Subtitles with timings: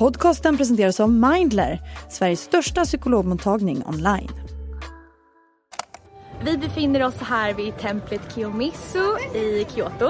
[0.00, 4.30] Podcasten presenteras av Mindler, Sveriges största psykologmottagning online.
[6.44, 10.08] Vi befinner oss här vid templet Kiyomizu i Kyoto.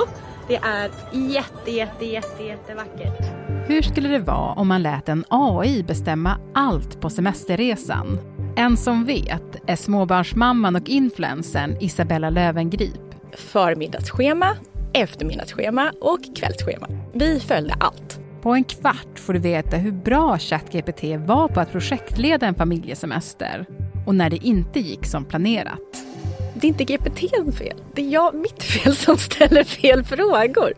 [0.49, 3.25] Det är jätte, jätte, jätte, jättevackert.
[3.67, 8.19] Hur skulle det vara om man lät en AI bestämma allt på semesterresan?
[8.57, 13.15] En som vet är småbarnsmamman och influensen Isabella Lövengrip.
[13.33, 14.57] Förmiddagsschema,
[14.93, 16.89] eftermiddagsschema och kvällsschema.
[17.13, 18.20] Vi följde allt.
[18.43, 23.67] På en kvart får du veta hur bra ChatGPT var på att projektleda en familjesemester
[24.07, 26.07] och när det inte gick som planerat.
[26.55, 27.83] Det är inte GPTs fel.
[27.95, 30.73] Det är jag, mitt fel som ställer fel frågor.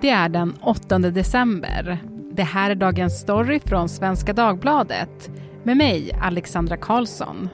[0.00, 1.98] Det är den 8 december.
[2.32, 5.30] Det här är dagens story från Svenska Dagbladet
[5.62, 7.48] med mig, Alexandra Karlsson.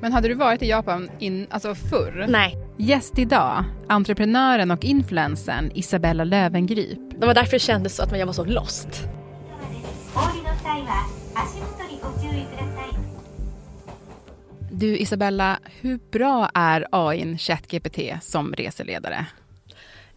[0.00, 2.26] Men hade du varit i Japan in, alltså förr?
[2.28, 2.56] Nej.
[2.76, 6.98] Gäst idag, entreprenören och influensen Isabella Lövengrip.
[7.20, 8.88] Det var därför det kändes så att jag var så lost.
[14.70, 19.26] Du Isabella, hur bra är AI ChatGPT som reseledare?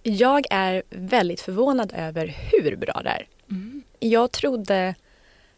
[0.03, 3.27] Jag är väldigt förvånad över hur bra det är.
[3.49, 3.83] Mm.
[3.99, 4.95] Jag trodde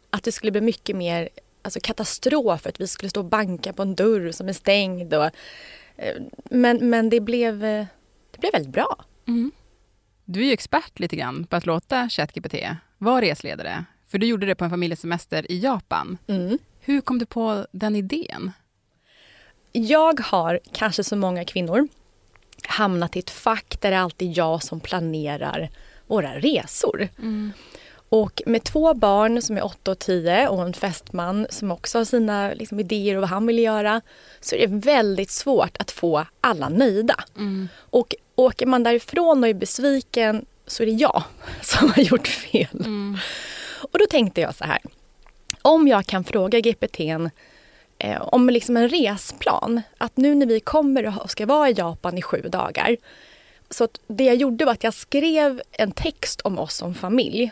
[0.10, 1.30] att det skulle bli mycket mer
[1.64, 5.14] alltså katastrof, att vi skulle stå och banka på en dörr som är stängd.
[5.14, 5.30] Och,
[5.96, 9.06] eh, men, men det, blev, det blev väldigt bra.
[9.28, 9.52] Mm.
[10.26, 12.56] Du är ju expert lite grann på att låta ChatGPT
[12.98, 13.86] vara resledare.
[14.08, 16.18] För du gjorde det på en familjesemester i Japan.
[16.28, 16.58] Mm.
[16.80, 18.52] Hur kom du på den idén?
[19.72, 21.88] Jag har, kanske som många kvinnor,
[22.68, 25.70] hamnat i ett fack där det alltid är jag som planerar
[26.08, 27.08] våra resor.
[27.18, 27.52] Mm.
[28.10, 32.06] Och med två barn som är 8 och 10 och en fästman som också har
[32.06, 34.02] sina liksom, idéer och vad han vill göra
[34.42, 37.16] så är det väldigt svårt att få alla nöjda.
[37.38, 37.68] Mm.
[37.78, 41.24] Och åker man därifrån och är besviken så är det jag
[41.62, 42.80] som har gjort fel.
[42.80, 43.18] Mm.
[43.92, 44.80] Och då tänkte jag så här.
[45.62, 47.00] Om jag kan fråga GPT
[47.98, 49.82] eh, om liksom en resplan.
[49.98, 52.98] Att nu när vi kommer och ska vara i Japan i sju dagar.
[53.70, 57.52] Så det jag gjorde var att jag skrev en text om oss som familj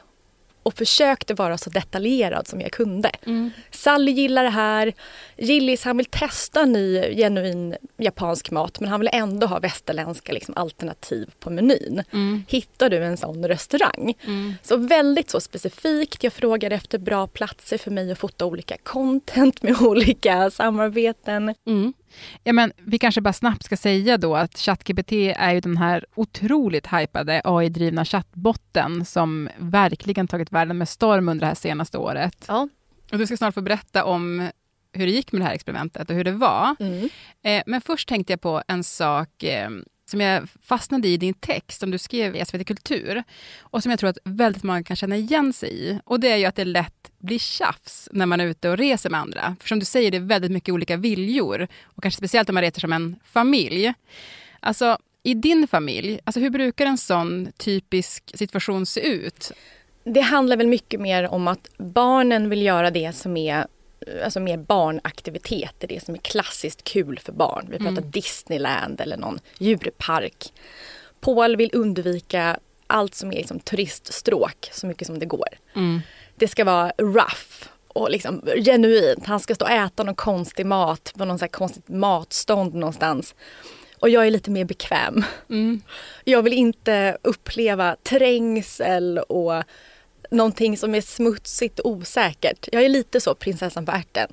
[0.64, 3.12] och försökte vara så detaljerad som jag kunde.
[3.26, 3.52] Mm.
[3.72, 4.94] Sally gillar det här.
[5.38, 10.54] Gillis han vill testa ny genuin japansk mat men han vill ändå ha västerländska liksom,
[10.58, 12.04] alternativ på menyn.
[12.14, 12.44] Mm.
[12.48, 14.14] Hittar du en sån restaurang?
[14.26, 14.54] Mm.
[14.64, 16.24] Så väldigt så specifikt.
[16.24, 21.56] Jag frågade efter bra platser för mig att fota olika content med olika samarbeten.
[21.68, 21.94] Mm.
[22.44, 26.06] Ja, men vi kanske bara snabbt ska säga då att ChatGPT är ju den här
[26.16, 32.46] otroligt hypade AI-drivna chattbotten som verkligen tagit världen med storm under det här senaste året.
[32.48, 32.70] Ja.
[33.12, 34.50] Och du ska snart få berätta om
[34.94, 36.76] hur det gick med det här experimentet och hur det var.
[36.80, 37.10] Mm.
[37.44, 39.70] Eh, men först tänkte jag på en sak eh,
[40.12, 43.24] som jag fastnade i din text som du skrev i SVT Kultur
[43.60, 46.00] och som jag tror att väldigt många kan känna igen sig i.
[46.06, 49.10] Och det är ju att det lätt blir tjafs när man är ute och reser
[49.10, 49.56] med andra.
[49.60, 52.64] För som du säger, det är väldigt mycket olika viljor och kanske speciellt om man
[52.64, 53.94] reser som en familj.
[54.60, 59.52] Alltså, i din familj, alltså hur brukar en sån typisk situation se ut?
[60.04, 63.68] Det handlar väl mycket mer om att barnen vill göra det som är
[64.24, 67.68] alltså mer barnaktiviteter, det som är klassiskt kul för barn.
[67.70, 68.12] Vi pratar mm.
[68.12, 70.54] Disneyland eller någon djurpark.
[71.20, 75.48] Paul vill undvika allt som är liksom turiststråk så mycket som det går.
[75.76, 76.02] Mm.
[76.36, 79.26] Det ska vara rough och liksom genuint.
[79.26, 83.36] Han ska stå och äta någon konstig mat på någon så konstigt matstånd någonstans.
[84.00, 85.24] Och jag är lite mer bekväm.
[85.50, 85.82] Mm.
[86.24, 89.64] Jag vill inte uppleva trängsel och
[90.32, 92.70] någonting som är smutsigt och osäkert.
[92.72, 94.28] Jag är lite så prinsessan på ärten.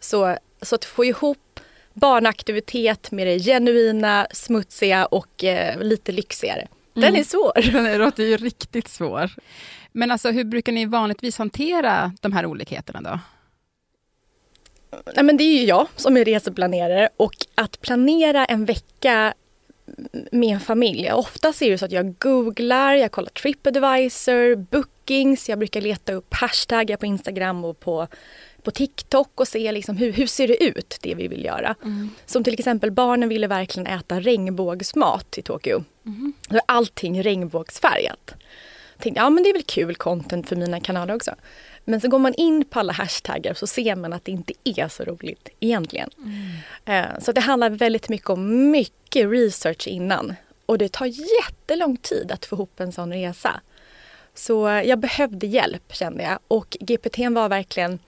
[0.00, 1.60] Så, så att få ihop
[1.94, 6.68] barnaktivitet med det genuina, smutsiga och eh, lite lyxigare.
[6.94, 7.20] Den mm.
[7.20, 7.72] är svår.
[7.72, 9.30] Den låter ju riktigt svår.
[9.92, 13.18] Men alltså, hur brukar ni vanligtvis hantera de här olikheterna då?
[15.14, 19.34] Nej, men det är ju jag som är reseplanerare och att planera en vecka
[20.32, 21.12] med en familj.
[21.12, 26.34] Oftast är det så att jag googlar, jag kollar Tripadvisor, bookings, jag brukar leta upp
[26.34, 28.08] hashtaggar på Instagram och på,
[28.62, 31.74] på TikTok och se liksom hur, hur ser det ut, det vi vill göra.
[31.82, 32.10] Mm.
[32.26, 35.84] Som till exempel barnen ville verkligen äta regnbågsmat i Tokyo.
[36.06, 36.32] Mm.
[36.48, 38.34] Då är allting regnbågsfärgat.
[38.94, 41.34] Jag tänkte, ja men det är väl kul content för mina kanaler också.
[41.84, 44.88] Men så går man in på alla hashtaggar så ser man att det inte är
[44.88, 46.10] så roligt egentligen.
[46.18, 47.04] Mm.
[47.12, 50.34] Eh, så det handlar väldigt mycket om mycket research innan.
[50.66, 53.60] Och det tar jättelång tid att få ihop en sån resa.
[54.34, 57.98] Så jag behövde hjälp kände jag och GPT var verkligen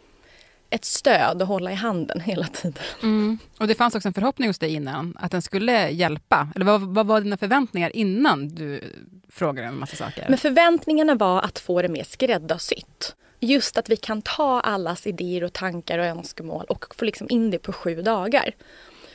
[0.71, 2.83] ett stöd att hålla i handen hela tiden.
[3.03, 3.39] Mm.
[3.59, 6.49] Och det fanns också en förhoppning hos dig innan att den skulle hjälpa.
[6.55, 8.81] Eller vad, vad var dina förväntningar innan du
[9.29, 10.27] frågade en massa saker?
[10.29, 13.17] Men förväntningarna var att få det mer skräddarsytt.
[13.45, 17.51] Just att vi kan ta allas idéer och tankar och önskemål och få liksom in
[17.51, 18.55] det på sju dagar.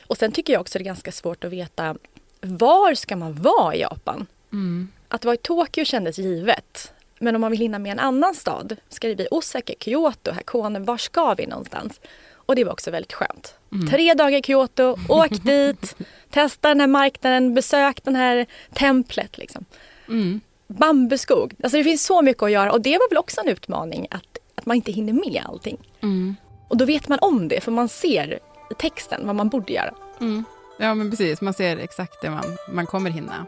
[0.06, 1.96] Och sen tycker jag också det är ganska svårt att veta
[2.40, 4.26] var ska man vara i Japan?
[4.52, 4.88] Mm.
[5.08, 6.92] Att vara i Tokyo kändes givet.
[7.18, 10.78] Men om man vill hinna med en annan stad, ska det bli Osaka, Kyoto, Hakone,
[10.78, 12.00] var ska vi någonstans?
[12.32, 13.54] Och det var också väldigt skönt.
[13.72, 13.88] Mm.
[13.88, 15.96] Tre dagar i Kyoto, åk dit,
[16.30, 19.38] testa den här marknaden, besök den här templet.
[19.38, 19.64] Liksom.
[20.08, 20.40] Mm.
[20.70, 21.54] Bambuskog.
[21.62, 24.38] Alltså det finns så mycket att göra och det var väl också en utmaning att,
[24.54, 25.78] att man inte hinner med allting.
[26.02, 26.36] Mm.
[26.68, 28.38] Och då vet man om det för man ser
[28.70, 29.94] i texten vad man borde göra.
[30.20, 30.44] Mm.
[30.78, 33.46] Ja men precis, man ser exakt det man, man kommer hinna.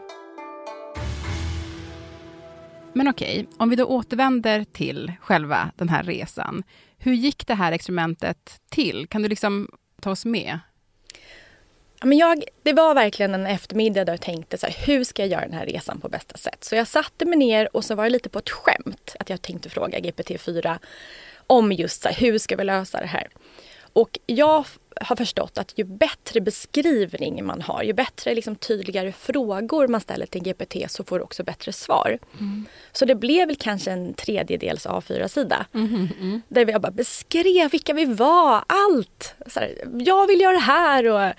[2.93, 6.63] Men okej, om vi då återvänder till själva den här resan.
[6.97, 9.07] Hur gick det här experimentet till?
[9.07, 9.69] Kan du liksom
[10.01, 10.59] ta oss med?
[12.03, 15.29] Men jag, det var verkligen en eftermiddag där jag tänkte så här, hur ska jag
[15.29, 16.63] göra den här resan på bästa sätt?
[16.63, 19.41] Så jag satte mig ner och så var det lite på ett skämt att jag
[19.41, 20.77] tänkte fråga GPT-4
[21.47, 23.27] om just så här, hur ska vi lösa det här?
[23.93, 24.65] Och jag
[25.01, 30.25] har förstått att ju bättre beskrivning man har, ju bättre liksom, tydligare frågor man ställer
[30.25, 32.19] till GPT så får du också bättre svar.
[32.39, 32.65] Mm.
[32.91, 35.65] Så det blev väl kanske en tredjedels A4-sida.
[35.73, 39.35] Mm, mm, där vi bara beskrev vilka vi var, allt!
[39.47, 41.33] Så här, jag vill göra det här och,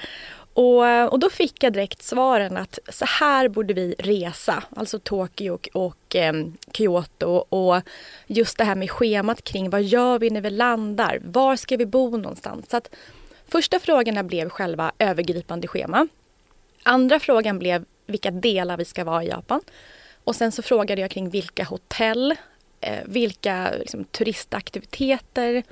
[0.55, 5.53] och, och, då fick jag direkt svaren att så här borde vi resa, alltså Tokyo
[5.55, 6.33] och, och eh,
[6.73, 7.29] Kyoto.
[7.49, 7.81] Och
[8.27, 11.21] just det här med schemat kring vad gör vi när vi landar?
[11.25, 12.71] Var ska vi bo någonstans?
[12.71, 12.95] Så att,
[13.49, 16.09] första frågorna blev själva övergripande schema.
[16.83, 19.61] Andra frågan blev vilka delar vi ska vara i Japan.
[20.25, 22.35] Och sen så frågade jag kring vilka hotell,
[22.81, 25.63] eh, vilka liksom, turistaktiviteter.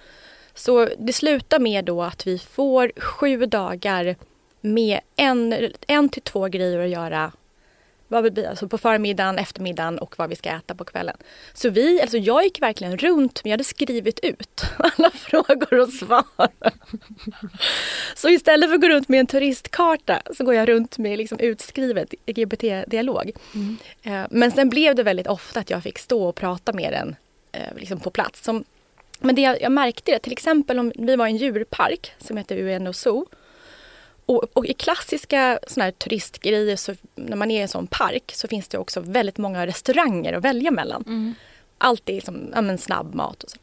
[0.54, 4.16] Så det slutar med då att vi får sju dagar
[4.62, 7.32] med en, en till två grejer att göra
[8.12, 11.16] vad vi alltså på förmiddagen, eftermiddagen och vad vi ska äta på kvällen.
[11.54, 15.88] Så vi, alltså jag gick verkligen runt, men jag hade skrivit ut alla frågor och
[15.88, 16.24] svar.
[18.16, 21.38] Så istället för att gå runt med en turistkarta så går jag runt med liksom
[21.38, 23.30] utskrivet GPT-dialog.
[23.54, 23.76] Mm.
[24.02, 27.16] Eh, men sen blev det väldigt ofta att jag fick stå och prata med den
[27.52, 28.44] eh, liksom på plats.
[28.44, 28.64] Som,
[29.20, 32.36] men det jag, jag märkte det, till exempel om vi var i en djurpark som
[32.36, 33.26] heter UNO Zoo
[34.26, 38.32] och, och, i klassiska såna här turistgrejer, så när man är i en sån park
[38.34, 41.04] så finns det också väldigt många restauranger att välja mellan.
[41.06, 41.34] Mm.
[41.78, 43.58] Alltid liksom, ja, men snabb mat och så.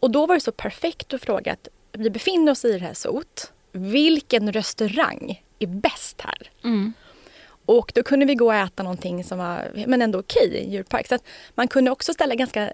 [0.00, 2.94] Och då var det så perfekt att fråga att vi befinner oss i det här
[2.94, 3.52] sot.
[3.72, 6.50] Vilken restaurang är bäst här?
[6.64, 6.92] Mm.
[7.66, 11.08] Och då kunde vi gå och äta någonting som var men ändå okej i djurpark.
[11.08, 11.18] Så
[11.54, 12.72] man kunde också ställa ganska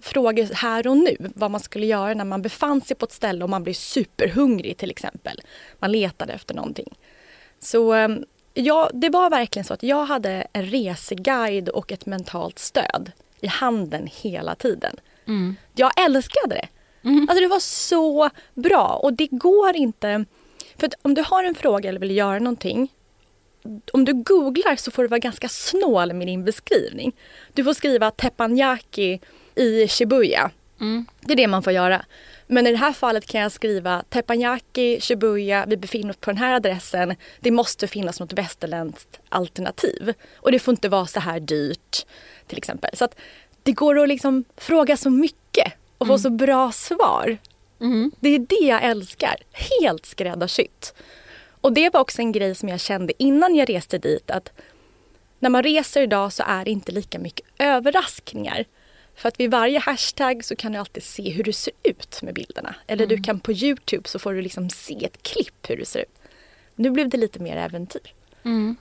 [0.00, 1.16] frågor här och nu.
[1.18, 4.76] Vad man skulle göra när man befann sig på ett ställe och man blev superhungrig
[4.76, 5.40] till exempel.
[5.78, 6.94] Man letade efter någonting.
[7.58, 8.08] Så eh,
[8.54, 13.46] ja, det var verkligen så att jag hade en reseguide och ett mentalt stöd i
[13.46, 14.96] handen hela tiden.
[15.26, 15.56] Mm.
[15.74, 16.68] Jag älskade det.
[17.08, 17.26] Mm.
[17.28, 20.24] Alltså det var så bra och det går inte...
[20.78, 22.88] För om du har en fråga eller vill göra någonting
[23.92, 27.12] om du googlar så får du vara ganska snål med din beskrivning.
[27.52, 29.20] Du får skriva teppanyaki
[29.56, 30.50] i Shibuya.
[30.80, 31.06] Mm.
[31.20, 32.04] Det är det man får göra.
[32.46, 36.38] Men i det här fallet kan jag skriva Teppanyaki, Shibuya, vi befinner oss på den
[36.38, 37.14] här adressen.
[37.40, 40.12] Det måste finnas något västerländskt alternativ.
[40.36, 42.06] Och det får inte vara så här dyrt
[42.46, 42.90] till exempel.
[42.96, 43.16] Så att
[43.62, 46.22] det går att liksom fråga så mycket och få mm.
[46.22, 47.38] så bra svar.
[47.80, 48.12] Mm.
[48.20, 49.36] Det är det jag älskar.
[49.52, 50.94] Helt skräddarsytt.
[51.60, 54.52] Och det var också en grej som jag kände innan jag reste dit att
[55.38, 58.64] när man reser idag så är det inte lika mycket överraskningar.
[59.16, 62.34] För att vid varje hashtag så kan du alltid se hur det ser ut med
[62.34, 62.74] bilderna.
[62.86, 63.16] Eller mm.
[63.16, 66.18] du kan på Youtube så får du liksom se ett klipp hur det ser ut.
[66.74, 68.14] Nu blev det lite mer äventyr.
[68.42, 68.76] Mm.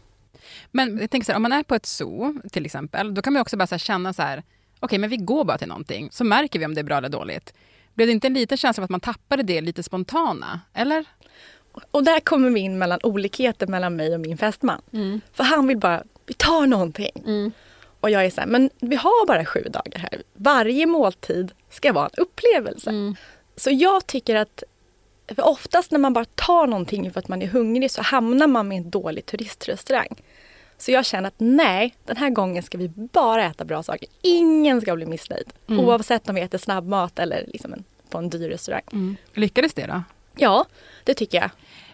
[0.71, 3.33] Men jag tänker så här, om man är på ett zoo till exempel, då kan
[3.33, 4.45] man också bara så känna så här, okej
[4.81, 7.09] okay, men vi går bara till någonting, så märker vi om det är bra eller
[7.09, 7.53] dåligt.
[7.93, 10.61] Blev det inte en liten känsla av att man tappade det lite spontana?
[10.73, 11.05] Eller?
[11.91, 14.81] Och där kommer vi in mellan olikheter mellan mig och min fästman.
[14.93, 15.21] Mm.
[15.33, 17.23] För han vill bara, vi tar någonting.
[17.25, 17.51] Mm.
[17.99, 20.23] Och jag är så här, men vi har bara sju dagar här.
[20.33, 22.89] Varje måltid ska vara en upplevelse.
[22.89, 23.15] Mm.
[23.55, 24.63] Så jag tycker att
[25.27, 28.67] för oftast när man bara tar någonting för att man är hungrig så hamnar man
[28.67, 30.15] med en dålig turistrestaurang.
[30.77, 34.07] Så jag känner att nej, den här gången ska vi bara äta bra saker.
[34.21, 35.53] Ingen ska bli missnöjd.
[35.67, 35.85] Mm.
[35.85, 38.83] Oavsett om vi äter snabbmat eller liksom en, på en dyr restaurang.
[38.91, 39.15] Mm.
[39.33, 40.03] Lyckades det då?
[40.35, 40.65] Ja,
[41.03, 41.49] det tycker jag.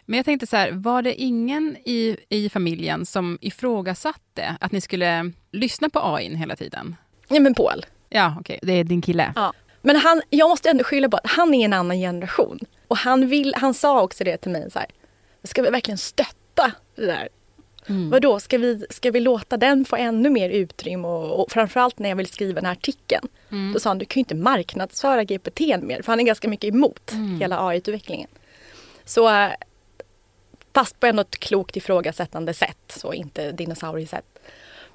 [0.05, 4.81] Men jag tänkte så här, var det ingen i, i familjen som ifrågasatte att ni
[4.81, 6.95] skulle lyssna på AI hela tiden?
[7.27, 7.85] Ja men Paul.
[8.09, 8.73] Ja okej, okay.
[8.73, 9.33] det är din kille?
[9.35, 9.53] Ja.
[9.81, 12.59] Men han, jag måste ändå skylla på att han är en annan generation.
[12.87, 14.87] Och han, vill, han sa också det till mig så här.
[15.43, 17.29] Ska vi verkligen stötta det där?
[17.89, 18.09] Mm.
[18.09, 22.09] Vadå, ska vi, ska vi låta den få ännu mer utrymme och, och framförallt när
[22.09, 23.27] jag vill skriva den här artikeln.
[23.51, 23.73] Mm.
[23.73, 26.73] Då sa han, du kan ju inte marknadsföra GPT mer för han är ganska mycket
[26.73, 27.39] emot mm.
[27.39, 28.27] hela AI-utvecklingen.
[29.05, 29.49] Så eh,
[30.73, 34.39] fast på ändå ett klokt ifrågasättande sätt, så inte dinosauriesätt.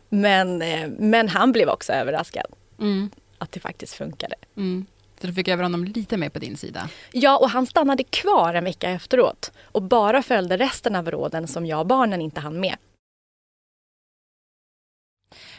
[0.09, 2.47] Men, eh, men han blev också överraskad
[2.79, 3.11] mm.
[3.39, 4.35] att det faktiskt funkade.
[4.57, 4.87] Mm.
[5.21, 6.89] Så du fick över honom lite mer på din sida?
[7.13, 11.67] Ja, och han stannade kvar en vecka efteråt och bara följde resten av råden som
[11.67, 12.77] jag och barnen inte hann med.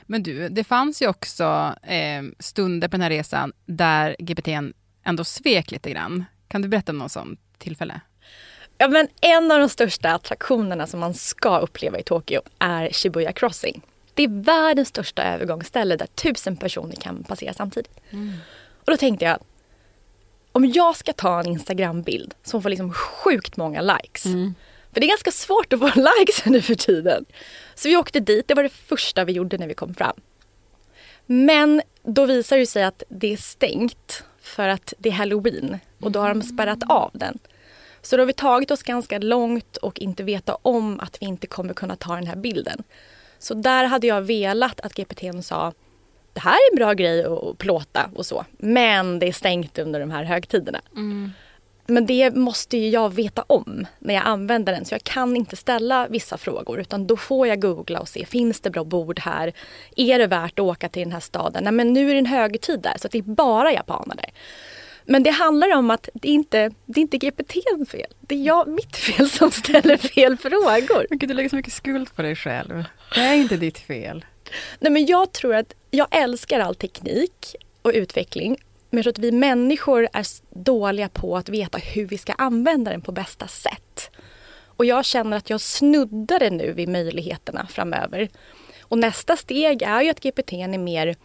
[0.03, 4.47] Men du, det fanns ju också eh, stunder på den här resan där GPT
[5.03, 6.25] ändå svek lite grann.
[6.47, 8.01] Kan du berätta om något sånt tillfälle?
[8.77, 13.31] Ja, men en av de största attraktionerna som man ska uppleva i Tokyo är Shibuya
[13.31, 13.81] Crossing.
[14.13, 17.99] Det är världens största övergångsställe där tusen personer kan passera samtidigt.
[18.09, 18.33] Mm.
[18.85, 19.37] Och då tänkte jag,
[20.51, 24.25] om jag ska ta en Instagram-bild som får liksom sjukt många likes.
[24.25, 24.55] Mm.
[24.93, 25.85] För det är ganska svårt att få
[26.19, 27.25] likes nu för tiden.
[27.75, 30.15] Så vi åkte dit, det var det första vi gjorde när vi kom fram.
[31.25, 36.11] Men då visar det sig att det är stängt för att det är halloween och
[36.11, 37.39] då har de spärrat av den.
[38.07, 41.47] Så då har vi tagit oss ganska långt och inte veta om att vi inte
[41.47, 42.83] kommer kunna ta den här bilden.
[43.39, 45.73] Så där hade jag velat att GPT sa
[46.33, 48.45] det här är en bra grej att plåta och så.
[48.57, 50.81] Men det är stängt under de här högtiderna.
[50.95, 51.31] Mm.
[51.87, 55.55] Men det måste ju jag veta om när jag använder den så jag kan inte
[55.55, 59.53] ställa vissa frågor utan då får jag googla och se, finns det bra bord här?
[59.95, 61.63] Är det värt att åka till den här staden?
[61.63, 64.31] Nej men nu är det en högtid där så det är bara japaner där.
[65.09, 68.13] Men det handlar om att det inte det är inte GPTs fel.
[68.19, 71.05] Det är jag, mitt fel som ställer fel frågor.
[71.09, 72.83] Men gud, du lägger så mycket skuld på dig själv.
[73.15, 74.25] Det är inte ditt fel.
[74.79, 78.57] Nej men jag tror att jag älskar all teknik och utveckling.
[78.89, 82.91] Men jag tror att vi människor är dåliga på att veta hur vi ska använda
[82.91, 84.09] den på bästa sätt.
[84.65, 88.29] Och jag känner att jag snuddar det nu vid möjligheterna framöver.
[88.81, 91.15] Och nästa steg är ju att GPT är mer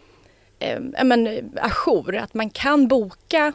[0.59, 2.15] eh, men, ajour.
[2.15, 3.53] Att man kan boka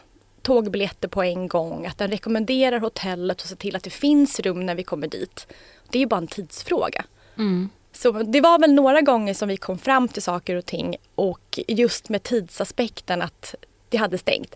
[0.49, 4.67] tågbiljetter på en gång, att den rekommenderar hotellet och ser till att det finns rum
[4.67, 5.47] när vi kommer dit.
[5.91, 7.05] Det är ju bara en tidsfråga.
[7.37, 7.69] Mm.
[7.93, 11.59] Så det var väl några gånger som vi kom fram till saker och ting och
[11.69, 13.55] just med tidsaspekten att
[13.89, 14.55] det hade stängt.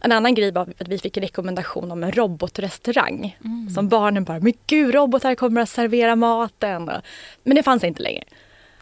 [0.00, 3.38] En annan grej var att vi fick en rekommendation om en robotrestaurang.
[3.44, 3.70] Mm.
[3.70, 6.90] Som barnen bara, men gud robotar kommer att servera maten.
[7.42, 8.24] Men det fanns inte längre.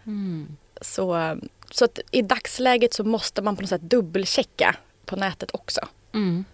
[0.06, 0.56] Mm.
[0.80, 1.36] Så,
[1.70, 5.80] så att i dagsläget så måste man på något sätt dubbelchecka på nätet också.
[6.16, 6.44] Mm.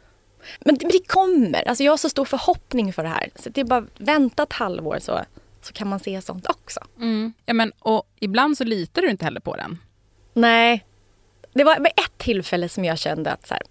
[0.60, 3.30] Men, men det kommer, alltså jag har så stor förhoppning för det här.
[3.36, 5.20] Så det är bara vänta ett halvår så
[5.62, 6.80] så kan man se sånt också.
[6.96, 7.32] Mm.
[7.46, 9.78] Ja, men, och ibland så litar du inte heller på den.
[10.32, 10.84] Nej.
[11.52, 13.62] Det var ett tillfälle som jag kände att så här,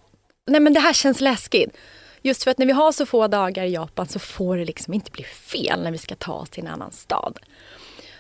[0.48, 1.78] nej men det här känns läskigt.
[2.22, 4.94] Just för att när vi har så få dagar i Japan så får det liksom
[4.94, 7.40] inte bli fel när vi ska ta oss till en annan stad.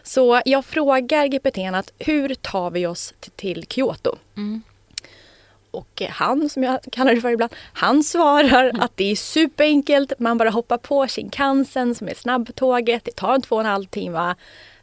[0.03, 4.15] Så jag frågar GPT att hur tar vi oss till Kyoto?
[4.37, 4.61] Mm.
[5.71, 8.81] Och han, som jag kallar det för ibland, han svarar mm.
[8.81, 10.13] att det är superenkelt.
[10.19, 13.03] Man bara hoppar på Shinkansen som är snabbtåget.
[13.03, 14.35] Det tar en två och en halv timme.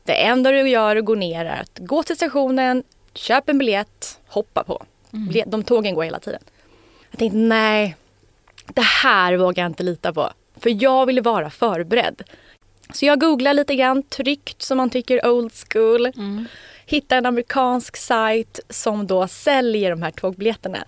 [0.05, 2.83] Det enda du gör är att gå ner är att gå till stationen,
[3.15, 4.83] köp en biljett, hoppa på.
[5.13, 5.51] Mm.
[5.51, 6.41] De tågen går hela tiden.
[7.11, 7.97] Jag tänkte nej,
[8.67, 10.31] det här vågar jag inte lita på.
[10.57, 12.23] För jag ville vara förberedd.
[12.93, 16.07] Så jag googlar lite grann, tryggt som man tycker old school.
[16.07, 16.47] Mm
[16.89, 20.85] hittar en amerikansk sajt som då säljer de här tågbiljetterna.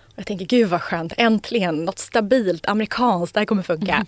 [0.00, 3.94] Och jag tänker gud vad skönt, äntligen något stabilt amerikanskt, det här kommer funka.
[3.94, 4.06] Mm.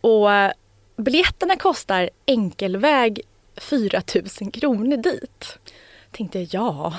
[0.00, 0.52] Och eh,
[0.96, 3.20] biljetterna kostar enkelväg
[3.56, 4.02] 4
[4.40, 5.58] 000 kronor dit.
[6.10, 6.94] Tänkte ja,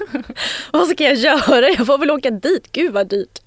[0.72, 1.68] vad ska jag göra?
[1.68, 3.40] Jag får väl åka dit, gud vad dyrt.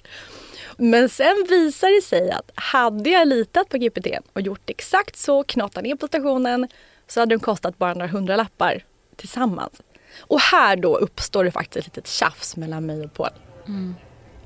[0.78, 5.44] Men sen visar det sig att hade jag litat på GPT och gjort exakt så,
[5.44, 6.68] knatat ner på stationen,
[7.12, 8.84] så hade de kostat bara några hundralappar
[9.16, 9.82] tillsammans.
[10.20, 13.30] Och här då uppstår det faktiskt ett litet tjafs mellan mig och Paul.
[13.68, 13.96] Mm.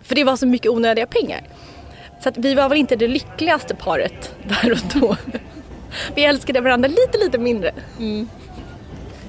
[0.02, 1.48] För det var så mycket onödiga pengar.
[2.24, 5.18] Så att vi var väl inte det lyckligaste paret där och då.
[6.16, 7.74] Vi älskade varandra lite, lite mindre.
[8.00, 8.30] Mm.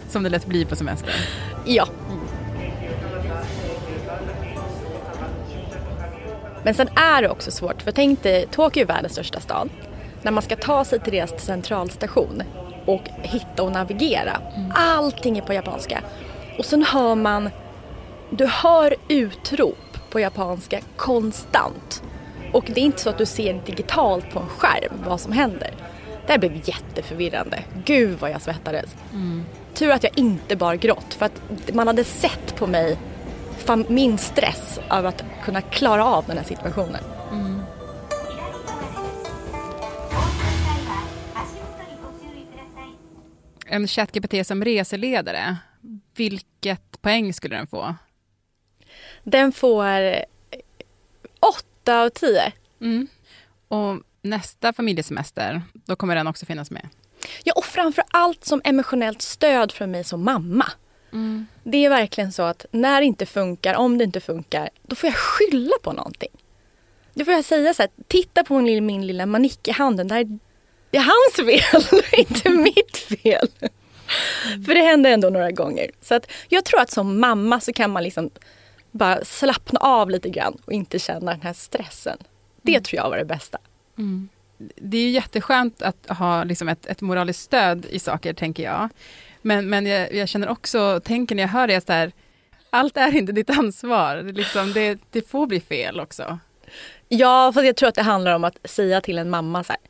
[0.08, 1.14] Som det lätt blir på semester.
[1.64, 1.88] Ja.
[2.08, 2.20] Mm.
[6.64, 9.70] Men sen är det också svårt, för tänk dig, Tokyo är världens största stad.
[10.22, 12.42] När man ska ta sig till deras centralstation
[12.86, 14.40] och hitta och navigera.
[14.56, 14.72] Mm.
[14.74, 16.02] Allting är på japanska.
[16.58, 17.50] Och sen hör man,
[18.30, 22.02] du hör utrop på japanska konstant.
[22.52, 25.70] Och det är inte så att du ser digitalt på en skärm vad som händer.
[26.26, 27.64] Det här blev jätteförvirrande.
[27.84, 28.96] Gud vad jag svettades.
[29.12, 29.44] Mm.
[29.74, 32.96] Tur att jag inte bar grått för att man hade sett på mig
[33.88, 37.00] min stress av att kunna klara av den här situationen.
[43.68, 45.56] En ChatGPT som reseledare,
[46.16, 47.94] vilket poäng skulle den få?
[49.24, 49.84] Den får
[51.40, 52.52] åtta av tio.
[52.80, 53.06] Mm.
[53.68, 56.88] Och nästa familjesemester, då kommer den också finnas med?
[57.44, 60.66] Ja, och framför allt som emotionellt stöd från mig som mamma.
[61.12, 61.46] Mm.
[61.64, 65.08] Det är verkligen så att när det inte funkar, om det inte funkar, då får
[65.08, 66.30] jag skylla på någonting.
[67.14, 70.14] Då får jag säga så här, titta på min, min lilla manick i handen, det,
[70.14, 70.38] här,
[70.90, 73.48] det är hans fel, inte mitt fel.
[74.66, 75.90] För det hände ändå några gånger.
[76.00, 78.30] Så att jag tror att som mamma så kan man liksom
[78.90, 82.18] bara slappna av lite grann och inte känna den här stressen.
[82.62, 82.82] Det mm.
[82.82, 83.58] tror jag var det bästa.
[83.98, 84.28] Mm.
[84.58, 88.88] Det är ju jätteskönt att ha liksom ett, ett moraliskt stöd i saker, tänker jag.
[89.42, 92.12] Men, men jag, jag känner också, tänker när jag hör det, så här,
[92.70, 94.16] allt är inte ditt ansvar.
[94.16, 96.38] Det, liksom, det, det får bli fel också.
[97.08, 99.80] Ja, för jag tror att det handlar om att säga till en mamma så här,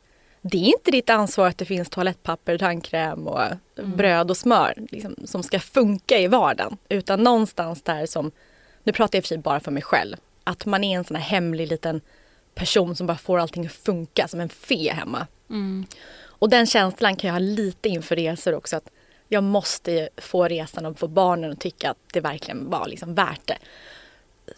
[0.41, 3.95] det är inte ditt ansvar att det finns toalettpapper, tandkräm och mm.
[3.95, 6.77] bröd och smör liksom, som ska funka i vardagen.
[6.89, 8.31] Utan någonstans där som,
[8.83, 11.03] nu pratar jag i och för sig bara för mig själv, att man är en
[11.03, 12.01] sån här hemlig liten
[12.55, 15.27] person som bara får allting att funka som en fe hemma.
[15.49, 15.85] Mm.
[16.39, 18.77] Och den känslan kan jag ha lite inför resor också.
[18.77, 18.89] Att
[19.27, 23.41] jag måste få resan och få barnen att tycka att det verkligen var liksom värt
[23.45, 23.57] det.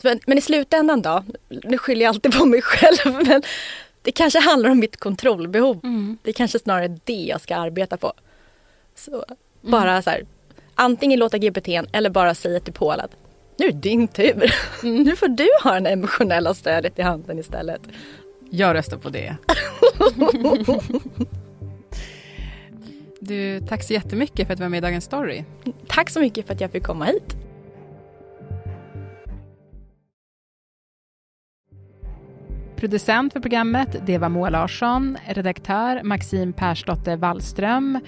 [0.02, 3.44] Men, men i slutändan då, nu skyller jag alltid på mig själv, men
[4.02, 5.80] det kanske handlar om mitt kontrollbehov.
[5.84, 6.18] Mm.
[6.24, 8.14] Det är kanske snarare det jag ska arbeta på.
[8.96, 9.26] Så, mm.
[9.62, 10.26] Bara så här,
[10.76, 13.12] antingen låta GPT eller bara säga till Paul att
[13.58, 14.54] nu är det din tur.
[14.84, 15.04] Mm.
[15.04, 17.82] Nu får du ha det emotionella stödet i handen istället.
[18.50, 19.36] Jag röstar på det.
[23.22, 25.44] Du, tack så jättemycket för att du var med i Dagens Story.
[25.88, 27.36] Tack så mycket för att jag fick komma hit.
[32.80, 38.00] Producent för programmet det var Moa Larsson, redaktör Maxim Persdotter Wallström.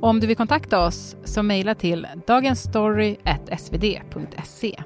[0.00, 4.82] Om du vill kontakta oss så mejla till dagensstory.svd.se.